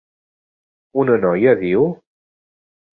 [1.03, 1.87] Una noia, diu?